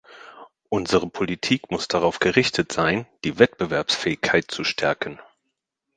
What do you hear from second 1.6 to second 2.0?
muss